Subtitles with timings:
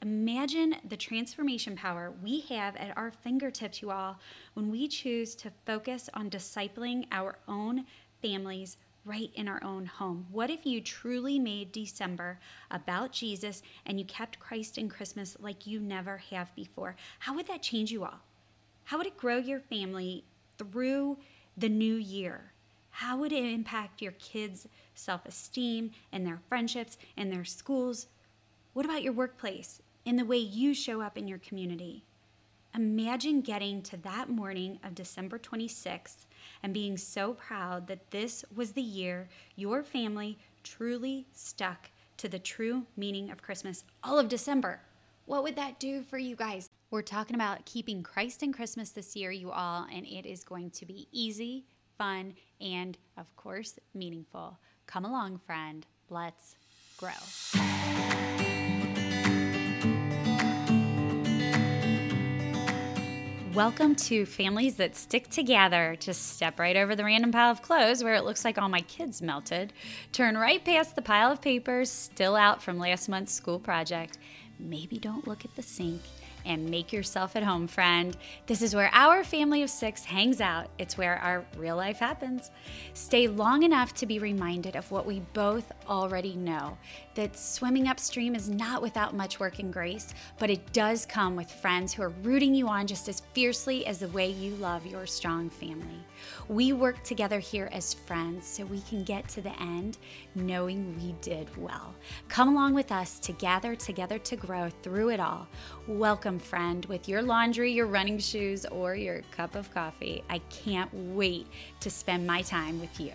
[0.00, 4.20] Imagine the transformation power we have at our fingertips, you all,
[4.54, 7.84] when we choose to focus on discipling our own
[8.22, 10.26] families right in our own home.
[10.30, 12.38] What if you truly made December
[12.70, 16.94] about Jesus and you kept Christ in Christmas like you never have before?
[17.18, 18.20] How would that change you all?
[18.84, 20.24] How would it grow your family
[20.58, 21.18] through
[21.56, 22.52] the new year?
[22.90, 28.06] How would it impact your kids' self esteem and their friendships and their schools?
[28.74, 29.80] What about your workplace?
[30.08, 32.02] In the way you show up in your community.
[32.74, 36.24] Imagine getting to that morning of December 26th
[36.62, 42.38] and being so proud that this was the year your family truly stuck to the
[42.38, 44.80] true meaning of Christmas all of December.
[45.26, 46.70] What would that do for you guys?
[46.90, 50.70] We're talking about keeping Christ in Christmas this year, you all, and it is going
[50.70, 51.66] to be easy,
[51.98, 52.32] fun,
[52.62, 54.58] and of course, meaningful.
[54.86, 55.86] Come along, friend.
[56.08, 56.56] Let's
[56.96, 58.17] grow.
[63.58, 65.96] Welcome to Families That Stick Together.
[65.98, 68.82] Just step right over the random pile of clothes where it looks like all my
[68.82, 69.72] kids melted.
[70.12, 74.16] Turn right past the pile of papers still out from last month's school project.
[74.60, 76.02] Maybe don't look at the sink
[76.48, 78.16] and make yourself at home, friend.
[78.46, 80.68] This is where our family of six hangs out.
[80.78, 82.50] It's where our real life happens.
[82.94, 86.76] Stay long enough to be reminded of what we both already know
[87.14, 91.50] that swimming upstream is not without much work and grace, but it does come with
[91.50, 95.04] friends who are rooting you on just as fiercely as the way you love your
[95.04, 96.04] strong family.
[96.48, 99.98] We work together here as friends so we can get to the end
[100.34, 101.94] knowing we did well.
[102.28, 105.48] Come along with us to gather together to grow through it all.
[105.86, 110.22] Welcome, friend, with your laundry, your running shoes, or your cup of coffee.
[110.28, 111.46] I can't wait
[111.80, 113.12] to spend my time with you.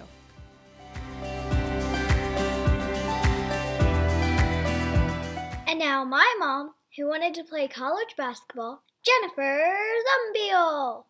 [5.68, 11.06] And now, my mom, who wanted to play college basketball, Jennifer Zumbiel.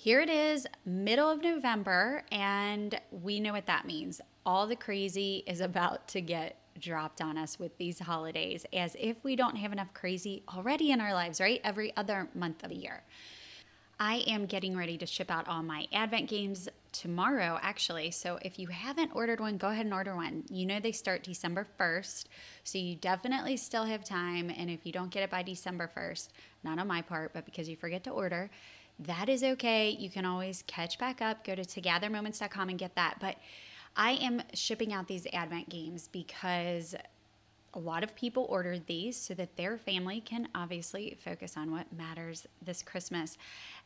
[0.00, 4.20] Here it is, middle of November, and we know what that means.
[4.46, 9.16] All the crazy is about to get dropped on us with these holidays, as if
[9.24, 11.60] we don't have enough crazy already in our lives, right?
[11.64, 13.02] Every other month of the year.
[13.98, 18.12] I am getting ready to ship out all my Advent games tomorrow, actually.
[18.12, 20.44] So if you haven't ordered one, go ahead and order one.
[20.48, 22.26] You know they start December 1st,
[22.62, 24.48] so you definitely still have time.
[24.56, 26.28] And if you don't get it by December 1st,
[26.62, 28.48] not on my part, but because you forget to order,
[28.98, 29.90] that is okay.
[29.90, 33.18] You can always catch back up, go to togethermoments.com and get that.
[33.20, 33.36] But
[33.96, 36.94] I am shipping out these Advent games because
[37.74, 41.92] a lot of people ordered these so that their family can obviously focus on what
[41.92, 43.36] matters this Christmas.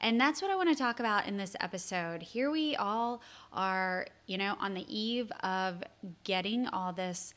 [0.00, 2.22] And that's what I want to talk about in this episode.
[2.22, 3.20] Here we all
[3.52, 5.82] are, you know, on the eve of
[6.24, 7.34] getting all this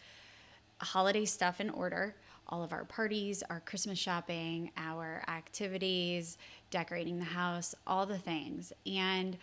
[0.80, 2.16] holiday stuff in order
[2.48, 6.38] all of our parties, our Christmas shopping, our activities,
[6.76, 8.74] decorating the house, all the things.
[8.86, 9.38] And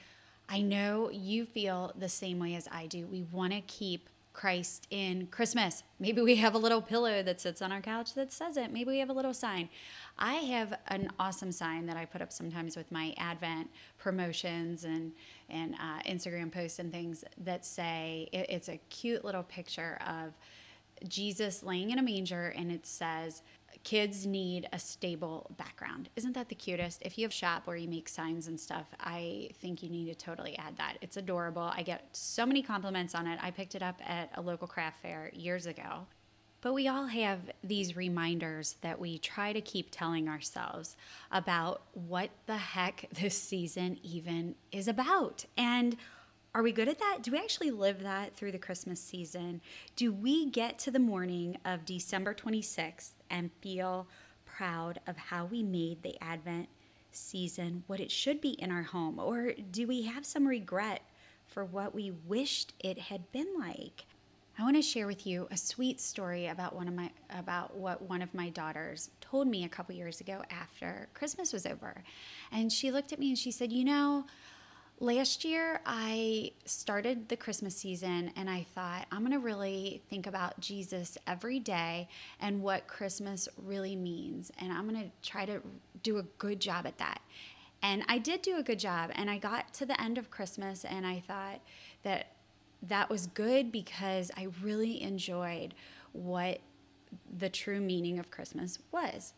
[0.50, 3.06] I know you feel the same way as I do.
[3.06, 5.82] We want to keep Christ in Christmas.
[5.98, 8.70] Maybe we have a little pillow that sits on our couch that says it.
[8.70, 9.70] Maybe we have a little sign.
[10.18, 15.12] I have an awesome sign that I put up sometimes with my Advent promotions and
[15.48, 20.34] and uh, Instagram posts and things that say it, it's a cute little picture of
[21.08, 23.40] Jesus laying in a manger and it says,
[23.84, 26.08] kids need a stable background.
[26.16, 27.02] Isn't that the cutest?
[27.02, 30.14] If you have shop where you make signs and stuff, I think you need to
[30.14, 30.98] totally add that.
[31.00, 31.72] It's adorable.
[31.74, 33.38] I get so many compliments on it.
[33.42, 36.06] I picked it up at a local craft fair years ago.
[36.62, 40.96] But we all have these reminders that we try to keep telling ourselves
[41.32, 45.44] about what the heck this season even is about.
[45.56, 45.96] And
[46.54, 47.18] are we good at that?
[47.22, 49.62] Do we actually live that through the Christmas season?
[49.96, 54.06] Do we get to the morning of December 26th and feel
[54.44, 56.68] proud of how we made the Advent
[57.10, 59.18] season what it should be in our home?
[59.18, 61.02] Or do we have some regret
[61.46, 64.04] for what we wished it had been like?
[64.58, 68.02] I want to share with you a sweet story about one of my about what
[68.02, 72.04] one of my daughters told me a couple years ago after Christmas was over.
[72.52, 74.26] And she looked at me and she said, "You know,
[75.02, 80.28] last year I started the Christmas season and I thought I'm going to really think
[80.28, 82.08] about Jesus every day
[82.38, 84.52] and what Christmas really means.
[84.58, 85.60] And I'm going to try to
[86.04, 87.20] do a good job at that.
[87.82, 89.10] And I did do a good job.
[89.16, 91.60] And I got to the end of Christmas and I thought
[92.04, 92.28] that
[92.80, 95.74] that was good because I really enjoyed
[96.12, 96.60] what
[97.36, 99.34] the true meaning of Christmas was.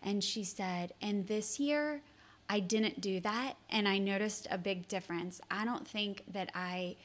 [0.00, 2.02] And she said, and this year,
[2.48, 5.40] I didn't do that and I noticed a big difference.
[5.50, 6.96] I don't think that I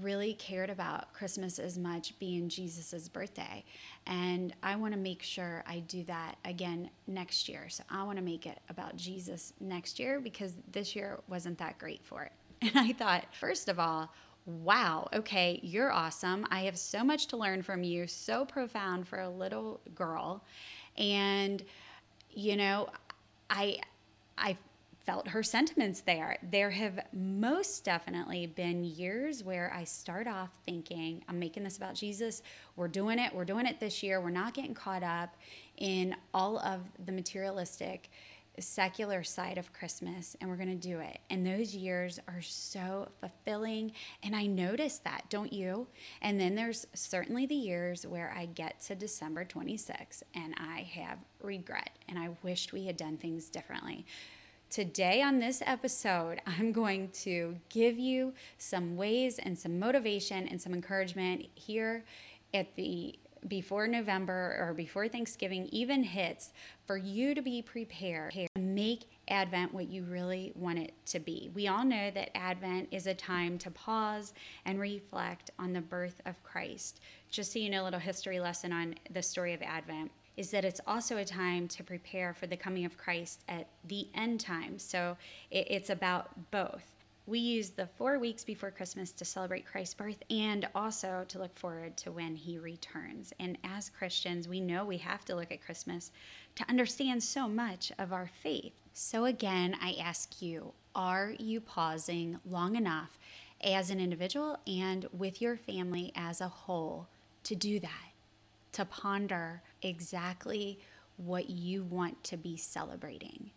[0.00, 3.64] really cared about Christmas as much being Jesus's birthday.
[4.06, 7.68] And I want to make sure I do that again next year.
[7.68, 11.78] So I want to make it about Jesus next year because this year wasn't that
[11.78, 12.32] great for it.
[12.62, 14.12] And I thought, first of all,
[14.44, 16.46] wow, okay, you're awesome.
[16.50, 20.44] I have so much to learn from you, so profound for a little girl.
[20.96, 21.64] And,
[22.30, 22.90] you know,
[23.48, 23.78] I,
[24.36, 24.56] I
[25.04, 26.36] felt her sentiments there.
[26.42, 31.94] There have most definitely been years where I start off thinking, I'm making this about
[31.94, 32.42] Jesus.
[32.76, 33.34] We're doing it.
[33.34, 34.20] We're doing it this year.
[34.20, 35.36] We're not getting caught up
[35.76, 38.10] in all of the materialistic,
[38.58, 41.18] secular side of Christmas, and we're going to do it.
[41.30, 43.92] And those years are so fulfilling.
[44.22, 45.86] And I notice that, don't you?
[46.20, 51.18] And then there's certainly the years where I get to December 26 and I have
[51.42, 54.04] regret and I wished we had done things differently.
[54.70, 60.62] Today, on this episode, I'm going to give you some ways and some motivation and
[60.62, 62.04] some encouragement here
[62.54, 63.18] at the
[63.48, 66.52] before November or before Thanksgiving even hits
[66.86, 71.50] for you to be prepared to make Advent what you really want it to be.
[71.54, 74.34] We all know that Advent is a time to pause
[74.66, 77.00] and reflect on the birth of Christ.
[77.30, 80.64] Just so you know, a little history lesson on the story of Advent is that
[80.64, 84.78] it's also a time to prepare for the coming of Christ at the end time.
[84.78, 85.18] So
[85.50, 86.82] it's about both.
[87.26, 91.54] We use the four weeks before Christmas to celebrate Christ's birth and also to look
[91.58, 93.34] forward to when he returns.
[93.38, 96.10] And as Christians, we know we have to look at Christmas
[96.54, 98.72] to understand so much of our faith.
[98.94, 103.18] So, again, I ask you are you pausing long enough
[103.62, 107.08] as an individual and with your family as a whole
[107.44, 108.10] to do that?
[108.72, 110.78] to ponder exactly
[111.16, 113.50] what you want to be celebrating.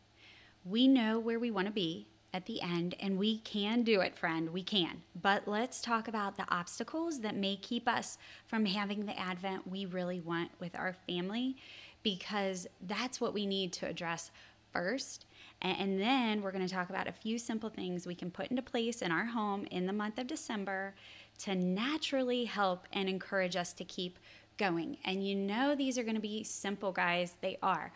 [0.66, 4.16] We know where we want to be at the end, and we can do it,
[4.16, 4.50] friend.
[4.50, 5.04] We can.
[5.22, 8.18] But let's talk about the obstacles that may keep us
[8.48, 11.58] from having the Advent we really want with our family,
[12.02, 14.32] because that's what we need to address
[14.72, 15.26] first.
[15.62, 18.64] And then we're going to talk about a few simple things we can put into
[18.64, 20.96] place in our home in the month of December
[21.40, 24.18] to naturally help and encourage us to keep
[24.58, 24.98] going.
[25.06, 27.36] And you know, these are going to be simple, guys.
[27.42, 27.92] They are.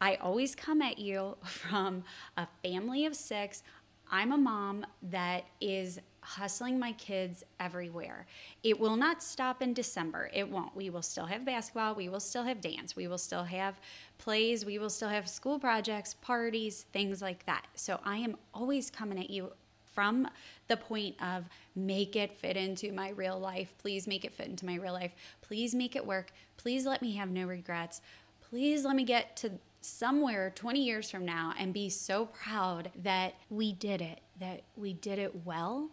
[0.00, 2.04] I always come at you from
[2.36, 3.62] a family of six.
[4.10, 8.26] I'm a mom that is hustling my kids everywhere.
[8.62, 10.30] It will not stop in December.
[10.32, 10.74] It won't.
[10.74, 11.94] We will still have basketball.
[11.94, 12.96] We will still have dance.
[12.96, 13.80] We will still have
[14.18, 14.64] plays.
[14.64, 17.66] We will still have school projects, parties, things like that.
[17.74, 19.52] So I am always coming at you
[19.96, 20.28] from
[20.68, 23.74] the point of make it fit into my real life.
[23.78, 25.12] Please make it fit into my real life.
[25.40, 26.32] Please make it work.
[26.58, 28.02] Please let me have no regrets.
[28.50, 33.36] Please let me get to somewhere 20 years from now and be so proud that
[33.48, 35.88] we did it, that we did it well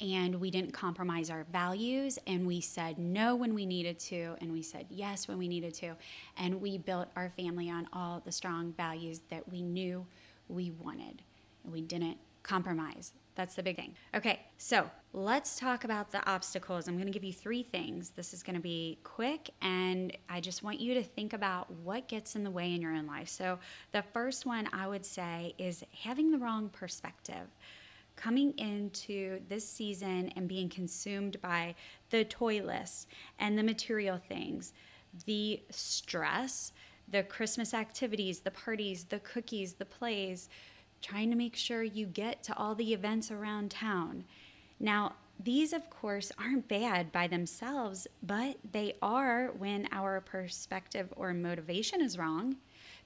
[0.00, 4.52] and we didn't compromise our values and we said no when we needed to and
[4.52, 5.96] we said yes when we needed to
[6.36, 10.06] and we built our family on all the strong values that we knew
[10.48, 11.22] we wanted
[11.64, 13.94] and we didn't compromise that's the big thing.
[14.16, 16.88] Okay, so let's talk about the obstacles.
[16.88, 18.10] I'm going to give you three things.
[18.10, 22.08] This is going to be quick, and I just want you to think about what
[22.08, 23.28] gets in the way in your own life.
[23.28, 23.60] So,
[23.92, 27.46] the first one I would say is having the wrong perspective.
[28.16, 31.76] Coming into this season and being consumed by
[32.10, 33.06] the toy list
[33.38, 34.72] and the material things,
[35.26, 36.72] the stress,
[37.08, 40.48] the Christmas activities, the parties, the cookies, the plays
[41.02, 44.24] trying to make sure you get to all the events around town.
[44.80, 51.32] Now, these, of course, aren't bad by themselves, but they are when our perspective or
[51.32, 52.56] motivation is wrong.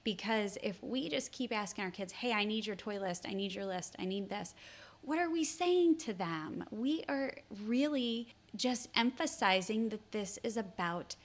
[0.03, 3.33] Because if we just keep asking our kids, hey, I need your toy list, I
[3.33, 4.53] need your list, I need this,
[5.01, 6.63] what are we saying to them?
[6.71, 7.35] We are
[7.65, 11.15] really just emphasizing that this is about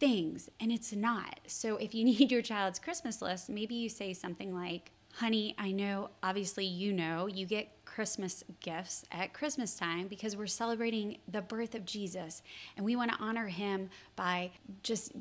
[0.00, 1.40] things, and it's not.
[1.46, 5.72] So if you need your child's Christmas list, maybe you say something like, honey, I
[5.72, 11.42] know, obviously, you know, you get Christmas gifts at Christmas time because we're celebrating the
[11.42, 12.40] birth of Jesus
[12.76, 14.52] and we want to honor him by
[14.84, 15.12] just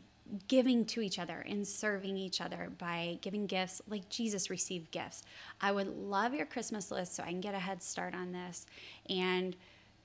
[0.48, 5.24] giving to each other and serving each other by giving gifts like Jesus received gifts.
[5.60, 8.68] I would love your Christmas list so I can get a head start on this
[9.10, 9.56] and,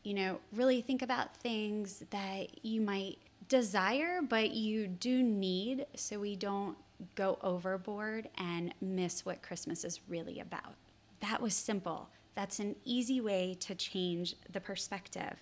[0.04, 3.18] you know, really think about things that you might
[3.48, 6.78] desire but you do need so we don't
[7.14, 10.74] go overboard and miss what Christmas is really about.
[11.20, 12.08] That was simple.
[12.34, 15.36] That's an easy way to change the perspective.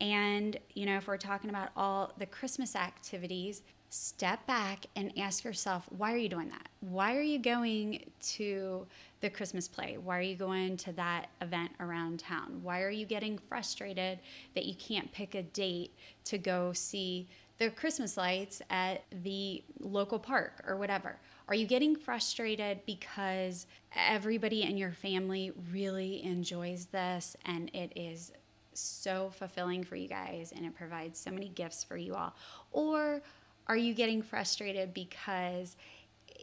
[0.00, 5.44] And, you know, if we're talking about all the Christmas activities, step back and ask
[5.44, 6.68] yourself, why are you doing that?
[6.80, 8.04] Why are you going
[8.34, 8.86] to
[9.20, 9.96] the Christmas play?
[9.96, 12.60] Why are you going to that event around town?
[12.62, 14.20] Why are you getting frustrated
[14.54, 15.92] that you can't pick a date
[16.24, 17.28] to go see
[17.58, 21.16] the Christmas lights at the local park or whatever?
[21.48, 28.32] Are you getting frustrated because everybody in your family really enjoys this and it is
[28.74, 32.34] so fulfilling for you guys and it provides so many gifts for you all?
[32.70, 33.22] Or
[33.66, 35.76] are you getting frustrated because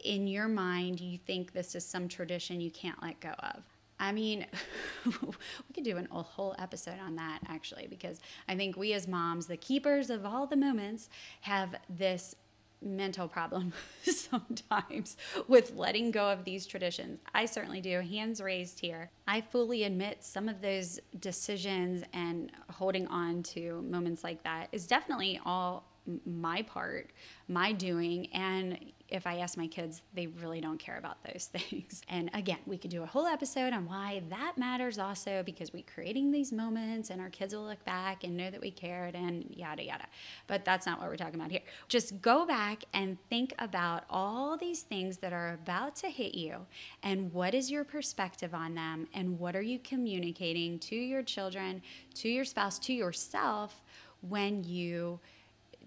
[0.04, 3.62] in your mind you think this is some tradition you can't let go of?
[3.98, 4.46] I mean,
[5.06, 9.08] we could do an, a whole episode on that actually, because I think we as
[9.08, 11.08] moms, the keepers of all the moments,
[11.42, 12.34] have this
[12.82, 13.72] mental problem
[14.02, 15.16] sometimes
[15.48, 17.20] with letting go of these traditions.
[17.34, 18.00] I certainly do.
[18.00, 19.10] Hands raised here.
[19.26, 24.86] I fully admit some of those decisions and holding on to moments like that is
[24.86, 25.84] definitely all
[26.24, 27.10] my part,
[27.48, 28.26] my doing.
[28.32, 32.02] And if I ask my kids, they really don't care about those things.
[32.08, 35.84] And again, we could do a whole episode on why that matters also because we're
[35.92, 39.44] creating these moments and our kids will look back and know that we cared and
[39.50, 40.06] yada yada.
[40.46, 41.60] But that's not what we're talking about here.
[41.88, 46.66] Just go back and think about all these things that are about to hit you
[47.02, 51.82] and what is your perspective on them and what are you communicating to your children,
[52.14, 53.82] to your spouse, to yourself
[54.20, 55.20] when you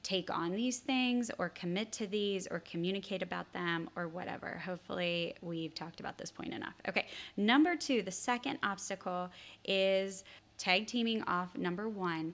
[0.03, 4.61] take on these things or commit to these or communicate about them or whatever.
[4.65, 6.75] Hopefully, we've talked about this point enough.
[6.87, 9.29] Okay, number two, the second obstacle
[9.65, 10.23] is
[10.57, 12.33] tag teaming off number one.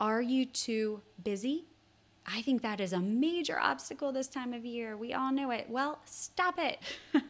[0.00, 1.64] Are you too busy?
[2.26, 4.96] I think that is a major obstacle this time of year.
[4.96, 5.66] We all know it.
[5.68, 6.78] Well, stop it.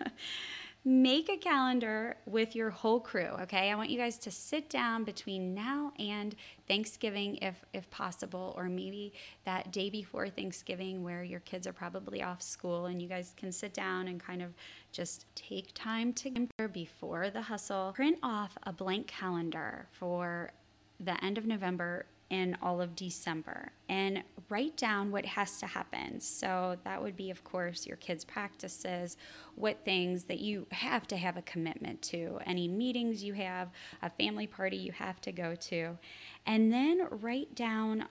[0.85, 3.71] make a calendar with your whole crew okay?
[3.71, 6.35] I want you guys to sit down between now and
[6.67, 9.13] thanksgiving if if possible or maybe
[9.45, 13.53] that day before thanksgiving where your kids are probably off school and you guys can
[13.53, 14.55] sit down and kind of
[14.93, 17.93] just take time together before the hustle.
[17.95, 20.51] Print off a blank calendar for
[20.99, 26.21] the end of november in all of December and write down what has to happen.
[26.21, 29.17] So, that would be, of course, your kids' practices,
[29.57, 33.69] what things that you have to have a commitment to, any meetings you have,
[34.03, 35.99] a family party you have to go to.
[36.47, 38.07] And then write down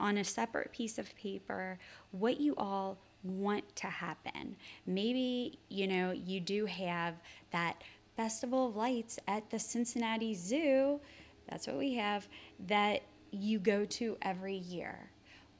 [0.00, 1.78] on a separate piece of paper
[2.12, 4.56] what you all want to happen.
[4.86, 7.14] Maybe, you know, you do have
[7.50, 7.82] that
[8.16, 11.00] Festival of Lights at the Cincinnati Zoo.
[11.48, 12.28] That's what we have.
[12.68, 13.02] That
[13.34, 15.10] you go to every year.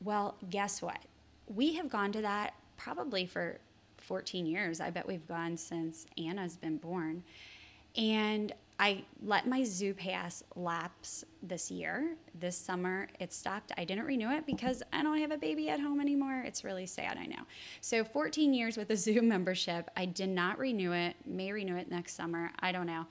[0.03, 1.01] Well, guess what?
[1.47, 3.59] We have gone to that probably for
[3.99, 4.81] 14 years.
[4.81, 7.23] I bet we've gone since Anna's been born.
[7.97, 12.17] And I let my zoo pass lapse this year.
[12.39, 13.73] This summer it stopped.
[13.79, 16.43] I didn't renew it because I don't have a baby at home anymore.
[16.45, 17.43] It's really sad, I know.
[17.81, 19.91] So 14 years with a zoo membership.
[19.97, 21.15] I did not renew it.
[21.25, 22.51] May renew it next summer.
[22.59, 23.07] I don't know.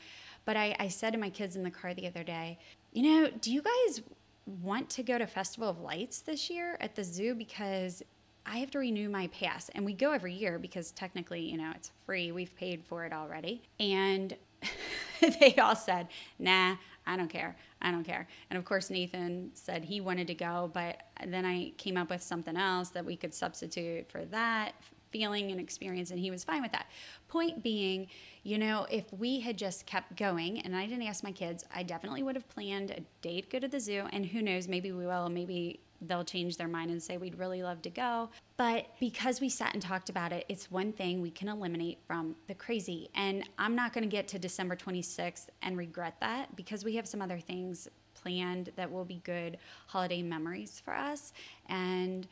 [0.46, 2.60] But I, I said to my kids in the car the other day,
[2.91, 4.01] you know, do you guys
[4.46, 8.04] want to go to Festival of Lights this year at the zoo because
[8.46, 9.70] I have to renew my pass.
[9.70, 12.32] And we go every year because technically, you know, it's free.
[12.32, 13.62] We've paid for it already.
[13.80, 14.36] And
[15.40, 16.08] they all said,
[16.40, 17.56] nah, I don't care.
[17.82, 18.28] I don't care.
[18.50, 22.22] And of course, Nathan said he wanted to go, but then I came up with
[22.22, 24.74] something else that we could substitute for that
[25.13, 26.88] feeling and experience, and he was fine with that.
[27.29, 28.08] Point being,
[28.43, 31.84] you know, if we had just kept going, and I didn't ask my kids, I
[31.84, 34.91] definitely would have planned a day to go to the zoo, and who knows, maybe
[34.91, 38.29] we will, maybe they'll change their mind and say we'd really love to go.
[38.58, 42.36] But because we sat and talked about it, it's one thing we can eliminate from
[42.48, 43.10] the crazy.
[43.15, 47.08] And I'm not going to get to December 26th and regret that because we have
[47.08, 51.34] some other things planned that will be good holiday memories for us.
[51.67, 52.27] And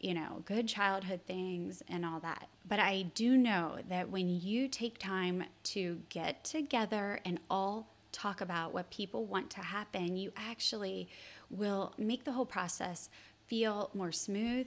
[0.00, 2.48] you know, good childhood things and all that.
[2.68, 8.40] But I do know that when you take time to get together and all talk
[8.40, 11.08] about what people want to happen, you actually
[11.50, 13.08] will make the whole process
[13.46, 14.66] feel more smooth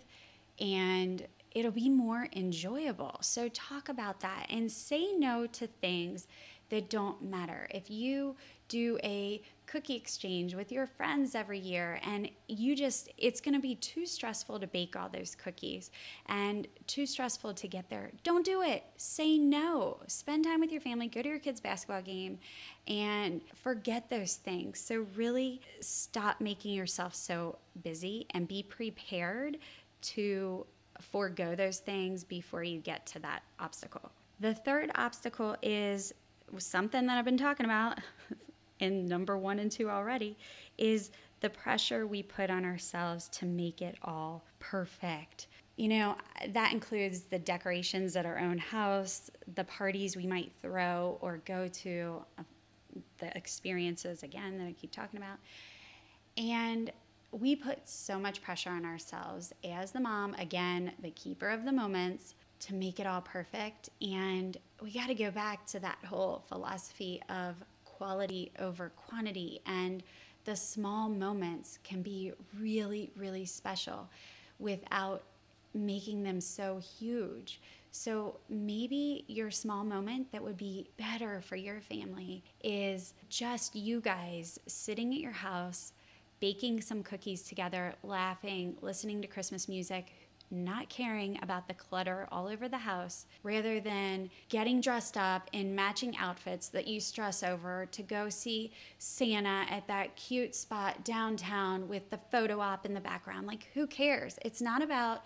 [0.59, 3.17] and it'll be more enjoyable.
[3.21, 6.27] So, talk about that and say no to things
[6.69, 7.67] that don't matter.
[7.71, 8.35] If you
[8.69, 13.59] do a cookie exchange with your friends every year and you just it's going to
[13.59, 15.91] be too stressful to bake all those cookies
[16.25, 18.11] and too stressful to get there.
[18.23, 18.83] Don't do it.
[18.97, 19.99] Say no.
[20.07, 21.07] Spend time with your family.
[21.07, 22.39] Go to your kids basketball game
[22.87, 24.79] and forget those things.
[24.79, 29.57] So really stop making yourself so busy and be prepared
[30.01, 30.65] to
[30.99, 34.11] forego those things before you get to that obstacle.
[34.39, 36.11] The third obstacle is
[36.57, 37.99] something that I've been talking about
[38.79, 40.37] in number one and two already,
[40.77, 45.47] is the pressure we put on ourselves to make it all perfect.
[45.79, 46.17] you know,
[46.49, 51.69] that includes the decorations at our own house, the parties we might throw or go
[51.69, 52.43] to, uh,
[53.19, 55.37] the experiences again that I keep talking about.
[56.37, 56.91] And
[57.31, 61.71] we put so much pressure on ourselves as the mom, again, the keeper of the
[61.71, 63.87] moments, to make it all perfect.
[64.01, 67.55] And we got to go back to that whole philosophy of
[67.99, 69.61] quality over quantity.
[69.67, 70.01] And
[70.45, 74.09] the small moments can be really, really special
[74.57, 75.21] without
[75.73, 77.61] making them so huge.
[77.91, 83.99] So maybe your small moment that would be better for your family is just you
[83.99, 85.93] guys sitting at your house,
[86.39, 90.13] baking some cookies together, laughing, listening to Christmas music,
[90.51, 95.75] not caring about the clutter all over the house, rather than getting dressed up in
[95.75, 101.87] matching outfits that you stress over to go see Santa at that cute spot downtown
[101.87, 103.47] with the photo op in the background.
[103.47, 104.37] Like, who cares?
[104.43, 105.23] It's not about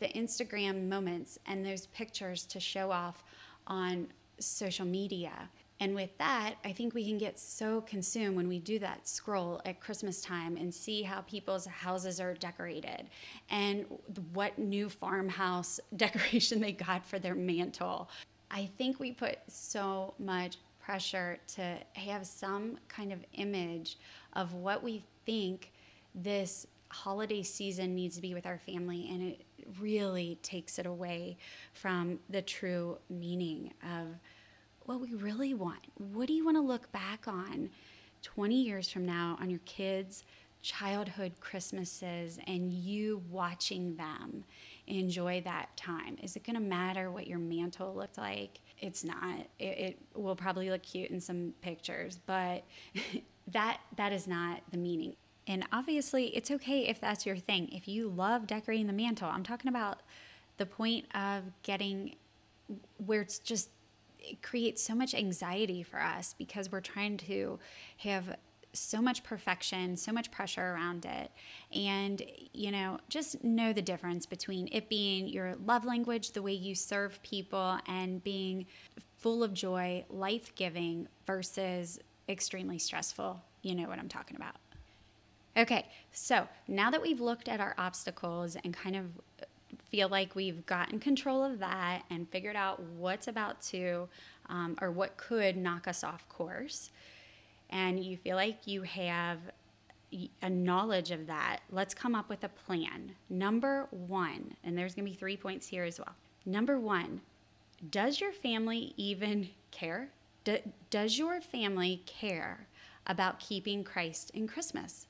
[0.00, 3.24] the Instagram moments and those pictures to show off
[3.66, 4.08] on
[4.38, 5.48] social media.
[5.80, 9.60] And with that, I think we can get so consumed when we do that scroll
[9.64, 13.08] at Christmas time and see how people's houses are decorated
[13.48, 13.86] and
[14.32, 18.10] what new farmhouse decoration they got for their mantle.
[18.50, 23.98] I think we put so much pressure to have some kind of image
[24.32, 25.70] of what we think
[26.14, 29.44] this holiday season needs to be with our family, and it
[29.78, 31.36] really takes it away
[31.74, 34.06] from the true meaning of
[34.88, 35.80] what we really want.
[35.98, 37.68] What do you want to look back on
[38.22, 40.24] 20 years from now on your kids'
[40.62, 44.44] childhood Christmases and you watching them
[44.86, 46.16] enjoy that time?
[46.22, 48.60] Is it going to matter what your mantle looked like?
[48.80, 49.40] It's not.
[49.58, 52.64] It, it will probably look cute in some pictures, but
[53.48, 55.16] that that is not the meaning.
[55.46, 57.68] And obviously, it's okay if that's your thing.
[57.72, 60.00] If you love decorating the mantle, I'm talking about
[60.56, 62.14] the point of getting
[63.04, 63.70] where it's just
[64.30, 67.58] it creates so much anxiety for us because we're trying to
[67.98, 68.36] have
[68.72, 71.30] so much perfection, so much pressure around it.
[71.74, 76.52] And, you know, just know the difference between it being your love language, the way
[76.52, 78.66] you serve people, and being
[79.16, 83.42] full of joy, life giving versus extremely stressful.
[83.62, 84.56] You know what I'm talking about.
[85.56, 89.06] Okay, so now that we've looked at our obstacles and kind of
[89.88, 94.08] feel like we've gotten control of that and figured out what's about to
[94.48, 96.90] um, or what could knock us off course,
[97.70, 99.38] and you feel like you have
[100.40, 103.12] a knowledge of that, let's come up with a plan.
[103.28, 106.14] Number one, and there's gonna be three points here as well.
[106.46, 107.20] Number one,
[107.90, 110.10] does your family even care?
[110.90, 112.66] does your family care
[113.06, 115.06] about keeping Christ in Christmas?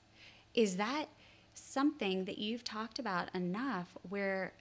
[0.54, 1.06] Is that
[1.54, 4.52] something that you've talked about enough where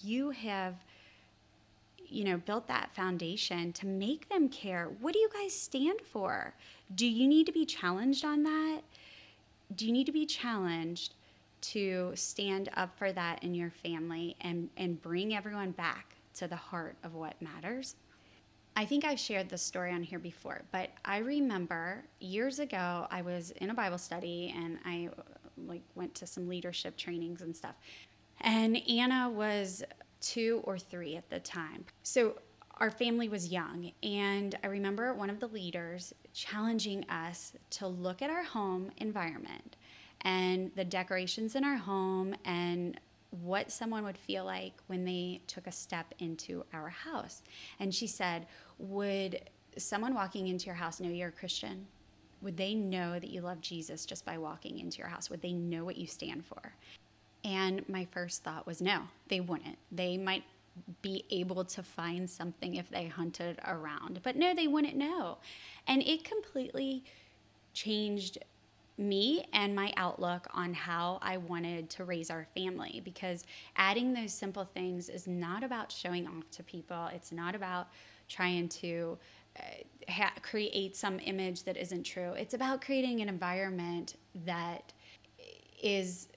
[0.00, 0.74] you have
[2.06, 4.88] you know built that foundation to make them care.
[5.00, 6.54] What do you guys stand for?
[6.94, 8.80] Do you need to be challenged on that?
[9.74, 11.14] Do you need to be challenged
[11.62, 16.56] to stand up for that in your family and and bring everyone back to the
[16.56, 17.96] heart of what matters?
[18.76, 23.22] I think I've shared this story on here before, but I remember years ago I
[23.22, 25.10] was in a Bible study and I
[25.66, 27.76] like went to some leadership trainings and stuff.
[28.40, 29.84] And Anna was
[30.20, 31.84] 2 or 3 at the time.
[32.02, 32.36] So
[32.78, 38.20] our family was young and I remember one of the leaders challenging us to look
[38.20, 39.76] at our home environment
[40.22, 42.98] and the decorations in our home and
[43.42, 47.42] what someone would feel like when they took a step into our house.
[47.78, 48.46] And she said,
[48.78, 51.86] Would someone walking into your house know you're a Christian?
[52.42, 55.30] Would they know that you love Jesus just by walking into your house?
[55.30, 56.74] Would they know what you stand for?
[57.44, 59.78] And my first thought was no, they wouldn't.
[59.92, 60.44] They might
[61.02, 65.38] be able to find something if they hunted around, but no, they wouldn't know.
[65.86, 67.04] And it completely
[67.74, 68.38] changed
[68.96, 73.44] me and my outlook on how I wanted to raise our family because
[73.76, 77.08] adding those simple things is not about showing off to people.
[77.12, 77.88] It's not about
[78.28, 79.18] trying to
[79.58, 79.62] uh,
[80.08, 82.32] ha- create some image that isn't true.
[82.32, 84.92] It's about creating an environment that
[85.82, 86.28] is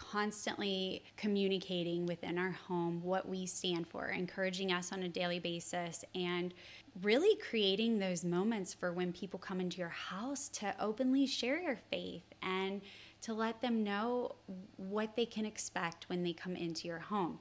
[0.00, 6.04] constantly communicating within our home what we stand for, encouraging us on a daily basis,
[6.14, 6.54] and
[7.02, 11.76] really creating those moments for when people come into your house to openly share your
[11.90, 12.80] faith and
[13.20, 14.34] to let them know
[14.78, 17.38] what they can expect when they come into your home.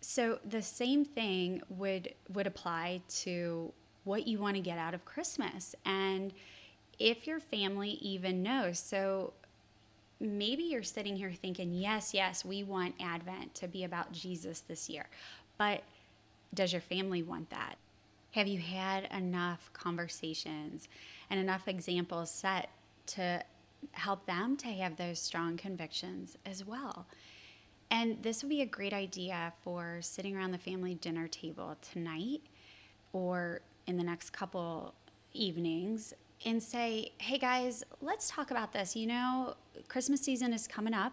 [0.00, 5.04] So the same thing would would apply to what you want to get out of
[5.04, 6.34] Christmas and
[6.98, 8.78] if your family even knows.
[8.78, 9.32] So
[10.20, 14.88] maybe you're sitting here thinking, yes, yes, we want Advent to be about Jesus this
[14.88, 15.06] year.
[15.58, 15.82] But
[16.52, 17.76] does your family want that?
[18.32, 20.88] Have you had enough conversations
[21.30, 22.68] and enough examples set
[23.06, 23.42] to
[23.92, 27.06] help them to have those strong convictions as well?
[27.90, 32.40] And this would be a great idea for sitting around the family dinner table tonight
[33.12, 34.94] or in the next couple
[35.32, 38.94] evenings and say, hey guys, let's talk about this.
[38.94, 39.54] You know,
[39.88, 41.12] Christmas season is coming up.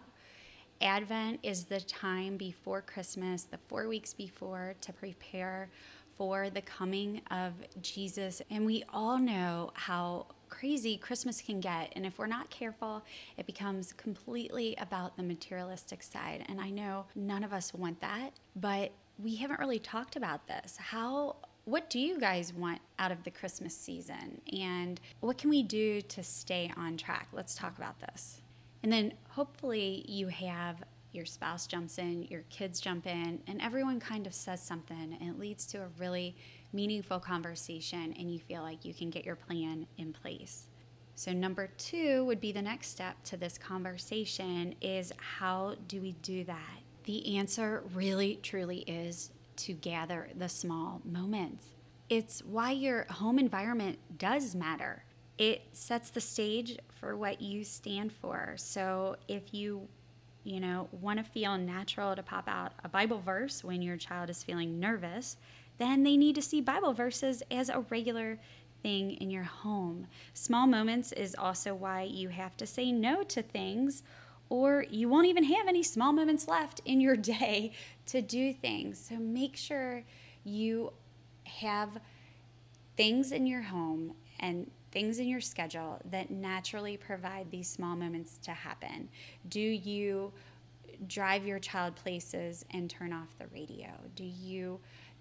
[0.80, 5.70] Advent is the time before Christmas, the four weeks before, to prepare
[6.16, 8.42] for the coming of Jesus.
[8.50, 11.92] And we all know how crazy Christmas can get.
[11.96, 13.02] And if we're not careful,
[13.38, 16.44] it becomes completely about the materialistic side.
[16.48, 20.76] And I know none of us want that, but we haven't really talked about this.
[20.76, 24.40] How what do you guys want out of the Christmas season?
[24.52, 27.28] And what can we do to stay on track?
[27.32, 28.40] Let's talk about this.
[28.82, 34.00] And then hopefully you have your spouse jumps in, your kids jump in, and everyone
[34.00, 36.34] kind of says something, and it leads to a really
[36.72, 40.68] meaningful conversation, and you feel like you can get your plan in place.
[41.14, 46.12] So, number two would be the next step to this conversation is how do we
[46.22, 46.80] do that?
[47.04, 51.66] The answer really, truly is to gather the small moments.
[52.08, 55.04] It's why your home environment does matter.
[55.38, 58.54] It sets the stage for what you stand for.
[58.56, 59.88] So if you,
[60.44, 64.30] you know, want to feel natural to pop out a Bible verse when your child
[64.30, 65.36] is feeling nervous,
[65.78, 68.38] then they need to see Bible verses as a regular
[68.82, 70.06] thing in your home.
[70.34, 74.02] Small moments is also why you have to say no to things
[74.52, 77.72] or you won't even have any small moments left in your day
[78.04, 79.08] to do things.
[79.08, 80.04] So make sure
[80.44, 80.92] you
[81.44, 81.98] have
[82.94, 88.36] things in your home and things in your schedule that naturally provide these small moments
[88.42, 89.08] to happen.
[89.48, 90.34] Do you
[91.06, 93.88] drive your child places and turn off the radio?
[94.14, 94.80] Do you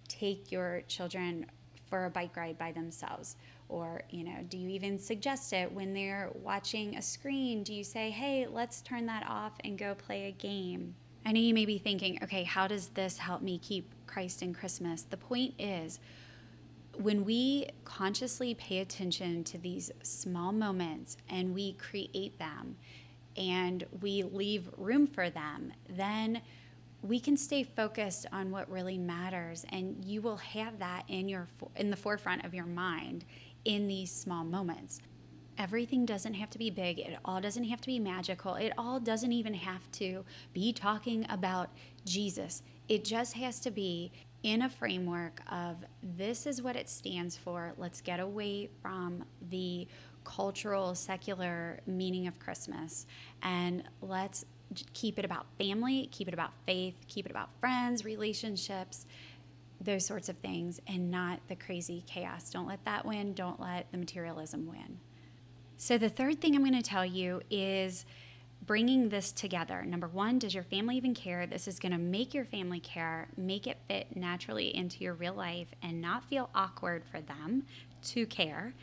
[0.09, 1.45] take your children
[1.89, 3.37] for a bike ride by themselves?
[3.71, 7.63] Or, you know, do you even suggest it when they're watching a screen?
[7.63, 10.93] Do you say, hey, let's turn that off and go play a game?
[11.25, 14.53] I know you may be thinking, okay, how does this help me keep Christ in
[14.53, 15.03] Christmas?
[15.03, 16.01] The point is,
[16.97, 22.75] when we consciously pay attention to these small moments and we create them
[23.37, 26.41] and we leave room for them, then
[27.01, 31.47] we can stay focused on what really matters and you will have that in your
[31.75, 33.25] in the forefront of your mind
[33.65, 34.99] in these small moments.
[35.57, 36.99] Everything doesn't have to be big.
[36.99, 38.55] It all doesn't have to be magical.
[38.55, 41.69] It all doesn't even have to be talking about
[42.05, 42.63] Jesus.
[42.87, 44.11] It just has to be
[44.43, 47.73] in a framework of this is what it stands for.
[47.77, 49.87] Let's get away from the
[50.23, 53.05] cultural, secular meaning of Christmas
[53.43, 54.45] and let's
[54.93, 59.05] keep it about family, keep it about faith, keep it about friends, relationships,
[59.83, 62.49] those sorts of things and not the crazy chaos.
[62.49, 63.33] Don't let that win.
[63.33, 64.99] Don't let the materialism win.
[65.77, 68.05] So, the third thing I'm going to tell you is
[68.65, 69.83] bringing this together.
[69.83, 71.47] Number one, does your family even care?
[71.47, 75.33] This is going to make your family care, make it fit naturally into your real
[75.33, 77.63] life, and not feel awkward for them
[78.03, 78.73] to care.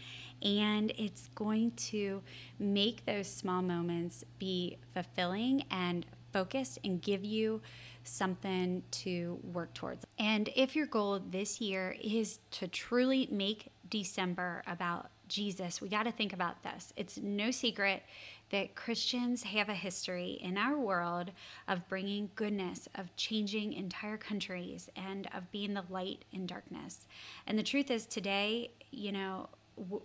[0.42, 2.22] And it's going to
[2.58, 7.61] make those small moments be fulfilling and focused and give you
[8.05, 10.07] something to work towards.
[10.19, 16.05] And if your goal this year is to truly make December about Jesus, we got
[16.05, 16.93] to think about this.
[16.97, 18.03] It's no secret
[18.51, 21.33] that Christians have a history in our world
[21.67, 27.07] of bringing goodness, of changing entire countries, and of being the light in darkness.
[27.47, 29.51] And the truth is, today, you know,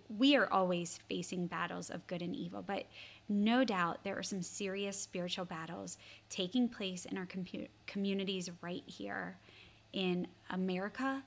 [0.09, 2.83] we are always facing battles of good and evil, but
[3.29, 5.97] no doubt there are some serious spiritual battles
[6.29, 9.37] taking place in our com- communities right here
[9.93, 11.23] in America.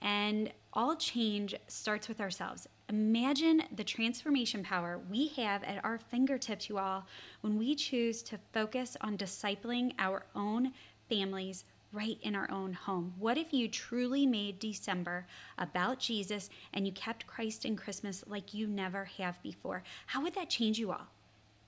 [0.00, 2.68] And all change starts with ourselves.
[2.88, 7.06] Imagine the transformation power we have at our fingertips, you all,
[7.40, 10.72] when we choose to focus on discipling our own
[11.08, 13.14] families right in our own home.
[13.18, 15.26] What if you truly made December
[15.56, 19.84] about Jesus and you kept Christ in Christmas like you never have before?
[20.06, 21.06] How would that change you all?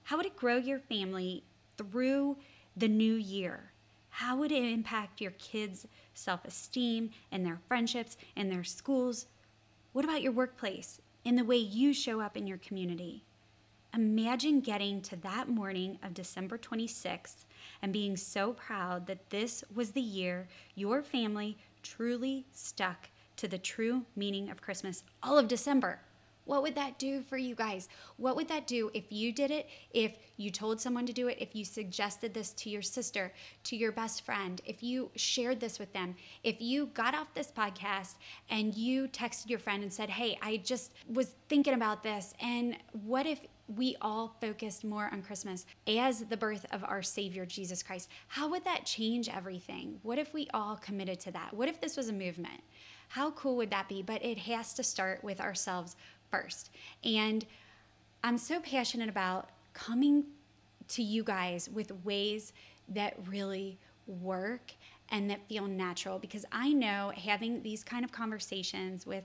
[0.07, 1.43] How would it grow your family
[1.77, 2.37] through
[2.77, 3.73] the new year?
[4.09, 9.27] How would it impact your kids' self esteem and their friendships and their schools?
[9.93, 13.25] What about your workplace and the way you show up in your community?
[13.93, 17.45] Imagine getting to that morning of December 26th
[17.83, 23.59] and being so proud that this was the year your family truly stuck to the
[23.59, 25.99] true meaning of Christmas all of December.
[26.47, 27.89] What would that do for you guys?
[28.17, 29.69] What would that do if you did it?
[29.91, 31.37] If you told someone to do it?
[31.41, 33.33] If you suggested this to your sister,
[33.65, 34.61] to your best friend?
[34.65, 36.15] If you shared this with them?
[36.43, 38.15] If you got off this podcast
[38.49, 42.33] and you texted your friend and said, Hey, I just was thinking about this.
[42.41, 47.45] And what if we all focused more on Christmas as the birth of our Savior
[47.45, 48.09] Jesus Christ?
[48.29, 49.99] How would that change everything?
[50.03, 51.55] What if we all committed to that?
[51.55, 52.61] What if this was a movement?
[53.09, 54.03] How cool would that be?
[54.03, 55.97] But it has to start with ourselves
[56.31, 56.71] first.
[57.05, 57.45] And
[58.23, 60.25] I'm so passionate about coming
[60.89, 62.53] to you guys with ways
[62.89, 64.73] that really work
[65.11, 69.25] and that feel natural because I know having these kind of conversations with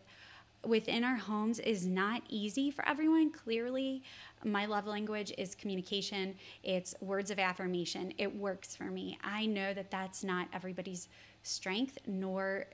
[0.63, 3.31] within our homes is not easy for everyone.
[3.31, 4.03] Clearly,
[4.43, 8.13] my love language is communication, it's words of affirmation.
[8.17, 9.17] It works for me.
[9.23, 11.07] I know that that's not everybody's
[11.41, 12.67] strength nor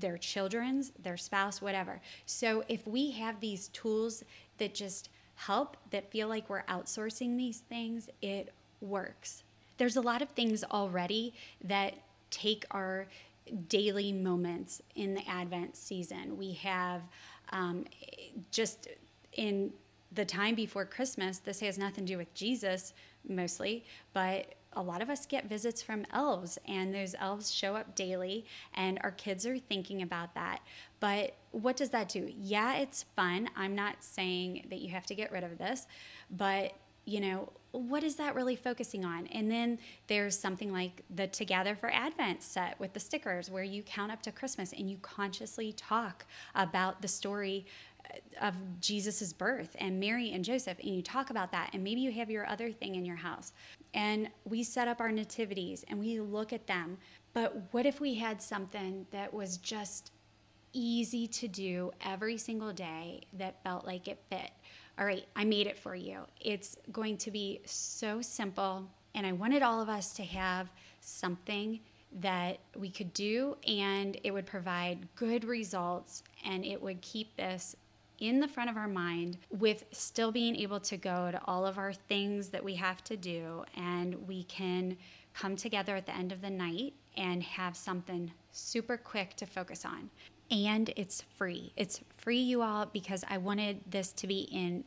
[0.00, 2.00] their children's, their spouse, whatever.
[2.26, 4.24] So if we have these tools
[4.58, 9.42] that just help, that feel like we're outsourcing these things, it works.
[9.76, 11.94] There's a lot of things already that
[12.30, 13.06] take our
[13.68, 16.36] daily moments in the Advent season.
[16.36, 17.02] We have
[17.50, 17.86] um,
[18.50, 18.88] just
[19.32, 19.72] in
[20.12, 22.92] the time before Christmas, this has nothing to do with Jesus
[23.26, 27.96] mostly, but a lot of us get visits from elves, and those elves show up
[27.96, 30.60] daily, and our kids are thinking about that.
[31.00, 32.30] But what does that do?
[32.38, 33.50] Yeah, it's fun.
[33.56, 35.86] I'm not saying that you have to get rid of this,
[36.30, 36.74] but
[37.08, 39.26] you know, what is that really focusing on?
[39.28, 43.82] And then there's something like the Together for Advent set with the stickers where you
[43.82, 47.64] count up to Christmas and you consciously talk about the story
[48.04, 52.02] uh, of Jesus's birth and Mary and Joseph and you talk about that and maybe
[52.02, 53.52] you have your other thing in your house
[53.94, 56.98] and we set up our nativities and we look at them.
[57.32, 60.12] But what if we had something that was just
[60.72, 64.50] easy to do every single day that felt like it fit?
[64.98, 66.20] All right I made it for you.
[66.40, 70.70] It's going to be so simple and I wanted all of us to have
[71.00, 71.80] something
[72.20, 77.76] that we could do and it would provide good results and it would keep this
[78.18, 81.78] in the front of our mind with still being able to go to all of
[81.78, 84.96] our things that we have to do and we can
[85.34, 89.84] come together at the end of the night and have something super quick to focus
[89.84, 90.10] on.
[90.50, 91.72] And it's free.
[91.76, 94.84] It's free, you all, because I wanted this to be in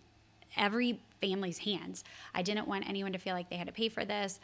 [0.58, 2.04] every family's hands.
[2.34, 4.40] I didn't want anyone to feel like they had to pay for this.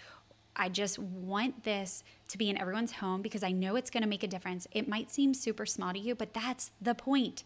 [0.55, 4.09] I just want this to be in everyone's home because I know it's going to
[4.09, 4.67] make a difference.
[4.71, 7.43] It might seem super small to you, but that's the point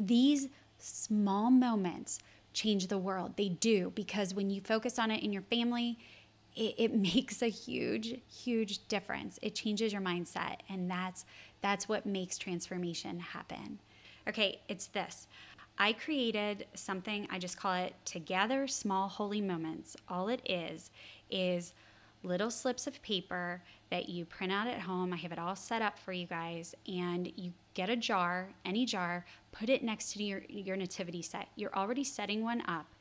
[0.00, 2.20] these small moments
[2.52, 3.34] change the world.
[3.36, 5.98] They do because when you focus on it in your family,
[6.56, 9.38] it, it, makes a huge, huge difference.
[9.42, 11.24] It changes your mindset, and that's
[11.60, 13.80] that's what makes transformation happen.
[14.28, 15.26] Okay, it's this.
[15.78, 19.96] I created something, I just call it Together Small Holy Moments.
[20.08, 20.90] All it is
[21.30, 21.72] is
[22.22, 25.12] little slips of paper that you print out at home.
[25.12, 28.84] I have it all set up for you guys, and you get a jar, any
[28.84, 31.48] jar, put it next to your, your nativity set.
[31.56, 32.94] You're already setting one up.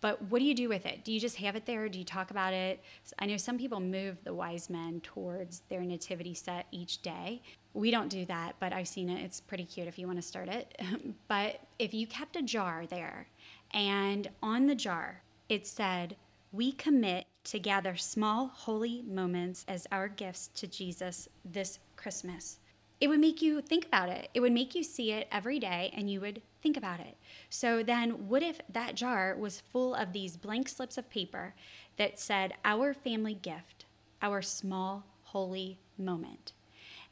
[0.00, 1.04] But what do you do with it?
[1.04, 1.90] Do you just have it there?
[1.90, 2.82] Do you talk about it?
[3.18, 7.42] I know some people move the wise men towards their nativity set each day.
[7.74, 9.22] We don't do that, but I've seen it.
[9.22, 10.80] It's pretty cute if you want to start it.
[11.28, 13.28] but if you kept a jar there
[13.72, 16.16] and on the jar it said,
[16.50, 22.58] We commit to gather small holy moments as our gifts to Jesus this Christmas
[23.04, 24.30] it would make you think about it.
[24.32, 27.18] It would make you see it every day and you would think about it.
[27.50, 31.54] So then, what if that jar was full of these blank slips of paper
[31.98, 33.84] that said, Our family gift,
[34.22, 36.54] our small holy moment?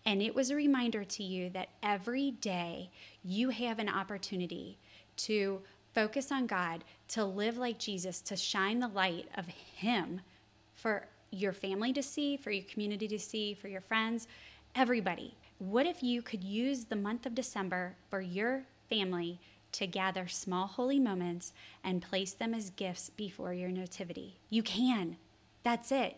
[0.06, 2.90] And it was a reminder to you that every day
[3.22, 4.78] you have an opportunity
[5.18, 5.60] to
[5.94, 10.22] focus on God, to live like Jesus, to shine the light of Him
[10.74, 14.26] for your family to see, for your community to see, for your friends,
[14.74, 15.34] everybody.
[15.62, 19.38] What if you could use the month of December for your family
[19.70, 21.52] to gather small holy moments
[21.84, 24.40] and place them as gifts before your nativity?
[24.50, 25.18] You can.
[25.62, 26.16] That's it.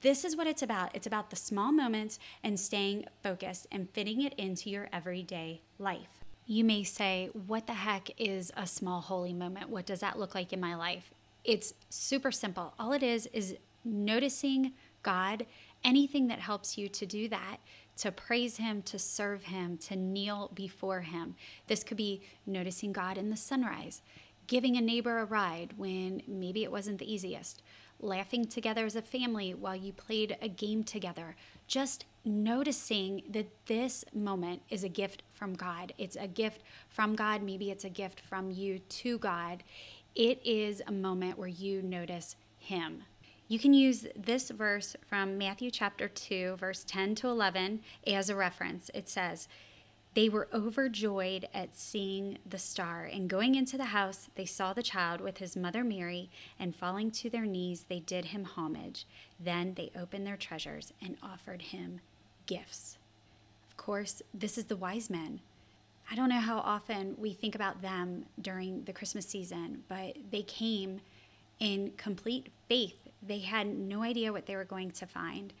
[0.00, 0.96] This is what it's about.
[0.96, 6.24] It's about the small moments and staying focused and fitting it into your everyday life.
[6.46, 9.68] You may say, What the heck is a small holy moment?
[9.68, 11.10] What does that look like in my life?
[11.44, 12.72] It's super simple.
[12.78, 15.44] All it is is noticing God,
[15.84, 17.58] anything that helps you to do that
[17.96, 21.34] to praise Him, to serve Him, to kneel before Him.
[21.66, 24.02] This could be noticing God in the sunrise,
[24.46, 27.62] giving a neighbor a ride when maybe it wasn't the easiest,
[28.00, 31.34] laughing together as a family while you played a game together,
[31.66, 35.92] just noticing that this moment is a gift from God.
[35.96, 37.42] It's a gift from God.
[37.42, 39.62] Maybe it's a gift from you to God.
[40.14, 43.04] It is a moment where you notice Him.
[43.48, 48.34] You can use this verse from Matthew chapter 2, verse 10 to 11 as a
[48.34, 48.90] reference.
[48.92, 49.46] It says,
[50.14, 54.82] They were overjoyed at seeing the star, and going into the house, they saw the
[54.82, 56.28] child with his mother Mary,
[56.58, 59.06] and falling to their knees, they did him homage.
[59.38, 62.00] Then they opened their treasures and offered him
[62.46, 62.98] gifts.
[63.68, 65.38] Of course, this is the wise men.
[66.10, 70.42] I don't know how often we think about them during the Christmas season, but they
[70.42, 71.00] came
[71.60, 75.52] in complete faith they had no idea what they were going to find.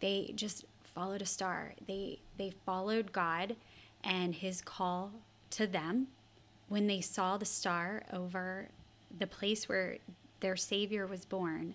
[0.00, 1.74] They just followed a star.
[1.86, 3.56] They they followed God
[4.04, 5.12] and his call
[5.50, 6.08] to them.
[6.68, 8.68] When they saw the star over
[9.16, 9.98] the place where
[10.40, 11.74] their savior was born,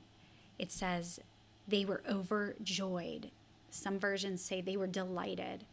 [0.58, 1.20] it says
[1.68, 3.32] they were overjoyed.
[3.70, 5.66] Some versions say they were delighted.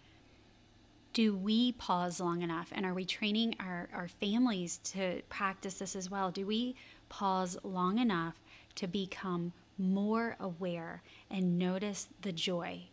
[1.12, 2.68] Do we pause long enough?
[2.72, 6.30] And are we training our, our families to practice this as well?
[6.30, 6.74] Do we
[7.08, 8.34] pause long enough
[8.74, 12.84] to become more aware and notice the joy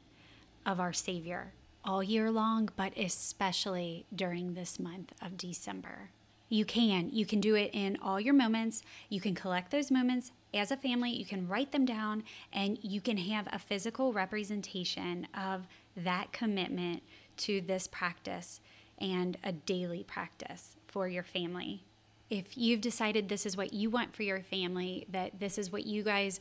[0.66, 6.12] of our Savior all year long, but especially during this month of December.
[6.50, 7.10] You can.
[7.12, 8.84] You can do it in all your moments.
[9.10, 11.12] You can collect those moments as a family.
[11.12, 15.66] You can write them down and you can have a physical representation of
[15.96, 17.04] that commitment
[17.38, 18.60] to this practice
[19.00, 21.84] and a daily practice for your family.
[22.30, 25.86] If you've decided this is what you want for your family, that this is what
[25.86, 26.40] you guys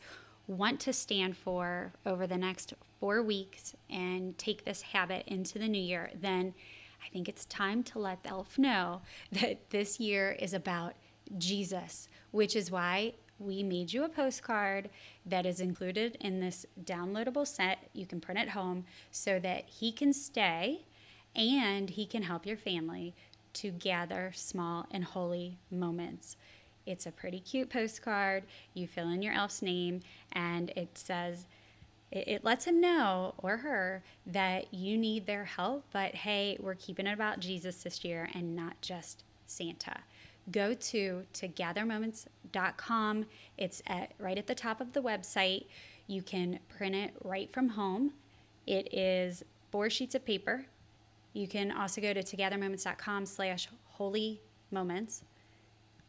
[0.51, 5.67] want to stand for over the next four weeks and take this habit into the
[5.67, 6.53] new year, then
[7.03, 10.93] I think it's time to let the elf know that this year is about
[11.37, 14.89] Jesus, which is why we made you a postcard
[15.25, 17.89] that is included in this downloadable set.
[17.93, 20.85] You can print at home so that he can stay
[21.35, 23.15] and he can help your family
[23.53, 26.37] to gather small and holy moments.
[26.85, 28.43] It's a pretty cute postcard.
[28.73, 31.45] You fill in your elf's name, and it says,
[32.11, 37.07] it, lets him know or her that you need their help, but hey, we're keeping
[37.07, 40.01] it about Jesus this year and not just Santa.
[40.51, 43.25] Go to togethermoments.com.
[43.57, 45.67] It's at right at the top of the website.
[46.07, 48.11] You can print it right from home.
[48.67, 50.65] It is four sheets of paper.
[51.31, 55.23] You can also go to togethermoments.com slash holy moments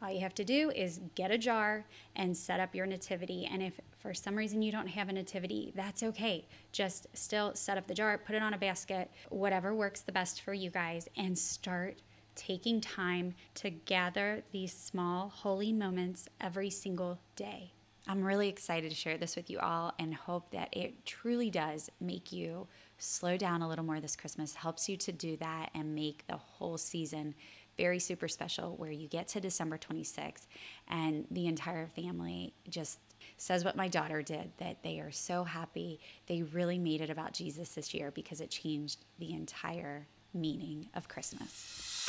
[0.03, 1.85] all you have to do is get a jar
[2.17, 3.49] and set up your nativity.
[3.51, 6.49] And if for some reason you don't have a nativity, that's okay.
[6.73, 10.43] Just still set up the jar, put it on a basket, whatever works the best
[10.43, 12.01] for you guys, and start
[12.35, 17.73] taking time to gather these small holy moments every single day.
[18.09, 21.89] I'm really excited to share this with you all and hope that it truly does
[22.01, 22.67] make you
[22.99, 26.37] slow down a little more this Christmas, helps you to do that and make the
[26.37, 27.35] whole season
[27.77, 30.47] very super special where you get to December 26th
[30.89, 32.99] and the entire family just
[33.37, 37.33] says what my daughter did that they are so happy they really made it about
[37.33, 42.09] Jesus this year because it changed the entire meaning of Christmas.